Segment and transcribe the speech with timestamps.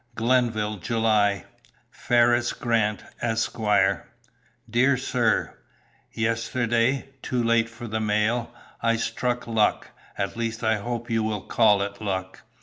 [0.15, 1.45] "Glenville, July
[1.91, 3.59] "FERRIS GRANT, ESQ.
[4.67, 5.55] "DEAR SIR,
[6.11, 8.51] Yesterday, too late for the mail,
[8.81, 12.41] I struck luck, at least I hope you will call it luck.